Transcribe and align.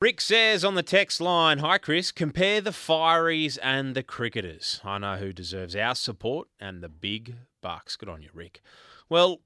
Rick 0.00 0.22
says 0.22 0.64
on 0.64 0.76
the 0.76 0.82
text 0.82 1.20
line, 1.20 1.58
Hi 1.58 1.76
Chris, 1.76 2.10
compare 2.10 2.62
the 2.62 2.70
Fireys 2.70 3.58
and 3.62 3.94
the 3.94 4.02
Cricketers. 4.02 4.80
I 4.82 4.96
know 4.96 5.16
who 5.16 5.30
deserves 5.30 5.76
our 5.76 5.94
support 5.94 6.48
and 6.58 6.82
the 6.82 6.88
big 6.88 7.34
bucks. 7.60 7.96
Good 7.96 8.08
on 8.08 8.22
you, 8.22 8.30
Rick. 8.32 8.62
Well, 9.10 9.42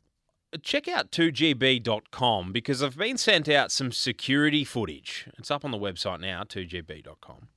check 0.63 0.87
out 0.87 1.11
2gb.com 1.11 2.53
because 2.53 2.85
I've 2.85 2.97
been 2.97 3.19
sent 3.19 3.49
out 3.49 3.73
some 3.73 3.91
security 3.91 4.63
footage. 4.63 5.29
It's 5.39 5.51
up 5.51 5.65
on 5.65 5.73
the 5.73 5.77
website 5.77 6.21
now, 6.21 6.45
2gb.com. 6.45 7.49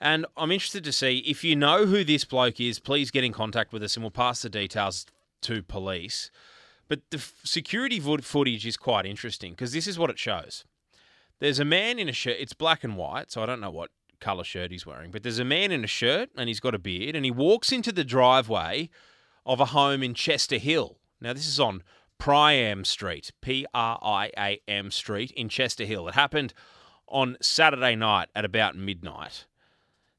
And 0.00 0.24
I'm 0.34 0.50
interested 0.50 0.82
to 0.84 0.92
see 0.92 1.18
if 1.26 1.44
you 1.44 1.54
know 1.54 1.84
who 1.84 2.04
this 2.04 2.24
bloke 2.24 2.58
is, 2.58 2.78
please 2.78 3.10
get 3.10 3.24
in 3.24 3.34
contact 3.34 3.70
with 3.70 3.82
us 3.82 3.96
and 3.96 4.02
we'll 4.02 4.10
pass 4.10 4.40
the 4.40 4.48
details 4.48 5.04
to 5.42 5.62
police. 5.62 6.30
But 6.88 7.00
the 7.10 7.22
security 7.44 8.00
footage 8.00 8.66
is 8.66 8.78
quite 8.78 9.04
interesting 9.04 9.52
because 9.52 9.74
this 9.74 9.86
is 9.86 9.98
what 9.98 10.08
it 10.08 10.18
shows. 10.18 10.64
There's 11.44 11.58
a 11.58 11.64
man 11.66 11.98
in 11.98 12.08
a 12.08 12.12
shirt. 12.14 12.38
It's 12.40 12.54
black 12.54 12.84
and 12.84 12.96
white, 12.96 13.30
so 13.30 13.42
I 13.42 13.46
don't 13.46 13.60
know 13.60 13.70
what 13.70 13.90
colour 14.18 14.44
shirt 14.44 14.70
he's 14.70 14.86
wearing. 14.86 15.10
But 15.10 15.22
there's 15.22 15.38
a 15.38 15.44
man 15.44 15.72
in 15.72 15.84
a 15.84 15.86
shirt 15.86 16.30
and 16.38 16.48
he's 16.48 16.58
got 16.58 16.74
a 16.74 16.78
beard 16.78 17.14
and 17.14 17.22
he 17.22 17.30
walks 17.30 17.70
into 17.70 17.92
the 17.92 18.02
driveway 18.02 18.88
of 19.44 19.60
a 19.60 19.66
home 19.66 20.02
in 20.02 20.14
Chester 20.14 20.56
Hill. 20.56 20.96
Now, 21.20 21.34
this 21.34 21.46
is 21.46 21.60
on 21.60 21.82
Priam 22.16 22.86
Street, 22.86 23.30
P 23.42 23.66
R 23.74 23.98
I 24.00 24.30
A 24.38 24.60
M 24.66 24.90
Street 24.90 25.32
in 25.32 25.50
Chester 25.50 25.84
Hill. 25.84 26.08
It 26.08 26.14
happened 26.14 26.54
on 27.08 27.36
Saturday 27.42 27.94
night 27.94 28.30
at 28.34 28.46
about 28.46 28.74
midnight. 28.74 29.44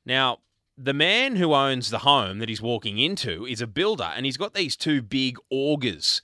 Now, 0.06 0.42
the 0.78 0.94
man 0.94 1.38
who 1.38 1.56
owns 1.56 1.90
the 1.90 2.00
home 2.00 2.38
that 2.38 2.50
he's 2.50 2.62
walking 2.62 3.00
into 3.00 3.48
is 3.48 3.62
a 3.62 3.68
builder 3.68 4.12
and 4.16 4.28
he's 4.28 4.38
got 4.38 4.54
these 4.54 4.76
two 4.76 5.02
big 5.02 5.40
augers 5.52 6.22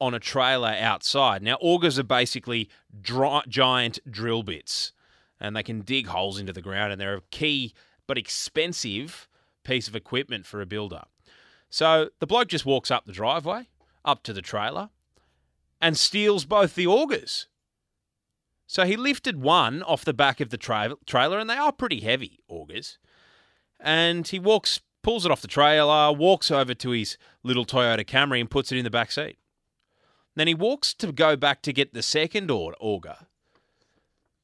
on 0.00 0.14
a 0.14 0.20
trailer 0.20 0.74
outside. 0.78 1.42
Now, 1.42 1.56
augers 1.62 1.98
are 1.98 2.04
basically 2.04 2.68
dry, 3.00 3.42
giant 3.48 3.98
drill 4.10 4.42
bits, 4.42 4.92
and 5.40 5.56
they 5.56 5.62
can 5.62 5.80
dig 5.80 6.08
holes 6.08 6.38
into 6.38 6.52
the 6.52 6.62
ground, 6.62 6.92
and 6.92 7.00
they're 7.00 7.16
a 7.16 7.22
key 7.30 7.74
but 8.06 8.18
expensive 8.18 9.28
piece 9.64 9.88
of 9.88 9.96
equipment 9.96 10.46
for 10.46 10.60
a 10.60 10.66
builder. 10.66 11.02
So 11.68 12.10
the 12.20 12.26
bloke 12.26 12.48
just 12.48 12.66
walks 12.66 12.90
up 12.90 13.04
the 13.04 13.12
driveway, 13.12 13.68
up 14.04 14.22
to 14.24 14.32
the 14.32 14.42
trailer, 14.42 14.90
and 15.80 15.96
steals 15.96 16.44
both 16.44 16.74
the 16.74 16.86
augers. 16.86 17.46
So 18.66 18.84
he 18.84 18.96
lifted 18.96 19.40
one 19.40 19.82
off 19.82 20.04
the 20.04 20.14
back 20.14 20.40
of 20.40 20.50
the 20.50 20.56
tra- 20.56 20.96
trailer, 21.06 21.38
and 21.38 21.48
they 21.48 21.56
are 21.56 21.72
pretty 21.72 22.00
heavy 22.00 22.40
augers. 22.50 22.98
And 23.78 24.26
he 24.26 24.38
walks, 24.38 24.80
pulls 25.02 25.24
it 25.24 25.32
off 25.32 25.42
the 25.42 25.48
trailer, 25.48 26.12
walks 26.12 26.50
over 26.50 26.74
to 26.74 26.90
his 26.90 27.18
little 27.42 27.64
Toyota 27.64 28.04
Camry, 28.04 28.40
and 28.40 28.50
puts 28.50 28.72
it 28.72 28.78
in 28.78 28.84
the 28.84 28.90
back 28.90 29.12
seat. 29.12 29.38
Then 30.36 30.46
he 30.46 30.54
walks 30.54 30.94
to 30.94 31.10
go 31.10 31.34
back 31.34 31.62
to 31.62 31.72
get 31.72 31.94
the 31.94 32.02
second 32.02 32.50
auger. 32.50 33.16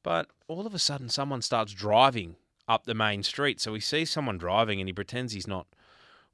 But 0.01 0.27
all 0.47 0.67
of 0.67 0.73
a 0.73 0.79
sudden, 0.79 1.07
someone 1.07 1.41
starts 1.41 1.71
driving 1.71 2.35
up 2.67 2.85
the 2.85 2.95
main 2.95 3.23
street. 3.23 3.61
So 3.61 3.73
he 3.73 3.79
sees 3.79 4.09
someone 4.09 4.37
driving 4.37 4.81
and 4.81 4.89
he 4.89 4.93
pretends 4.93 5.33
he's 5.33 5.47
not 5.47 5.67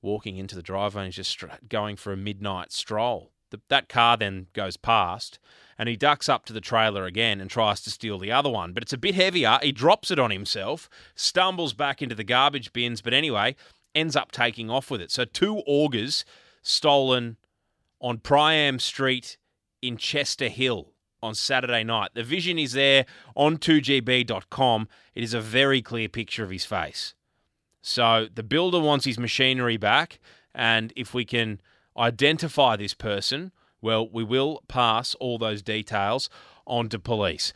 walking 0.02 0.38
into 0.38 0.56
the 0.56 0.62
driveway 0.62 1.04
and 1.04 1.14
he's 1.14 1.28
just 1.28 1.44
going 1.68 1.98
for 1.98 2.14
a 2.14 2.18
midnight 2.18 2.72
stroll. 2.72 3.32
The, 3.50 3.60
that 3.70 3.90
car 3.90 4.16
then 4.16 4.48
goes 4.54 4.78
past 4.78 5.40
and 5.78 5.90
he 5.90 5.96
ducks 5.96 6.30
up 6.30 6.46
to 6.46 6.54
the 6.54 6.62
trailer 6.62 7.06
again 7.06 7.42
and 7.42 7.50
tries 7.50 7.82
to 7.82 7.90
steal 7.90 8.18
the 8.20 8.32
other 8.32 8.50
one. 8.50 8.74
But 8.74 8.84
it's 8.84 8.94
a 8.94 8.98
bit 8.98 9.16
heavier. 9.16 9.60
He 9.62 9.72
drops 9.72 10.12
it 10.12 10.20
on 10.20 10.32
himself, 10.32 10.90
stumbles 11.16 11.74
back 11.74 12.02
into 12.02 12.16
the 12.16 12.24
garbage 12.24 12.72
bins, 12.72 13.02
but 13.02 13.14
anyway, 13.14 13.56
ends 13.94 14.16
up 14.16 14.32
taking 14.32 14.70
off 14.70 14.92
with 14.92 15.02
it. 15.02 15.12
So 15.12 15.26
two 15.26 15.64
augers 15.68 16.24
stolen 16.62 17.38
on 18.00 18.20
Priam 18.20 18.80
Street 18.80 19.38
in 19.82 19.98
Chester 19.98 20.50
Hill 20.50 20.94
on 21.22 21.36
Saturday 21.36 21.84
night. 21.84 22.12
The 22.14 22.24
vision 22.24 22.58
is 22.58 22.74
there 22.74 23.06
on 23.36 23.58
2gb.com. 23.58 24.88
It 25.16 25.24
is 25.24 25.34
a 25.34 25.42
very 25.42 25.82
clear 25.82 26.10
picture 26.10 26.44
of 26.44 26.50
his 26.50 26.66
face. 26.66 27.14
So 27.82 28.28
the 28.34 28.44
builder 28.44 28.80
wants 28.80 29.06
his 29.06 29.18
machinery 29.18 29.78
back, 29.78 30.20
and 30.54 30.92
if 30.96 31.14
we 31.14 31.26
can 31.26 31.62
identify 31.98 32.76
this 32.76 32.94
person, 32.94 33.52
well, 33.82 34.08
we 34.10 34.24
will 34.24 34.64
pass 34.68 35.16
all 35.16 35.38
those 35.38 35.62
details 35.62 36.30
on 36.68 36.90
to 36.90 37.00
police. 37.00 37.54